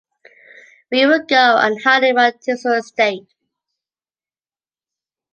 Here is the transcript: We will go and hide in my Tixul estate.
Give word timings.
We 0.91 1.05
will 1.05 1.23
go 1.27 1.57
and 1.59 1.79
hide 1.83 2.03
in 2.05 2.15
my 2.15 2.31
Tixul 2.31 2.75
estate. 2.79 3.31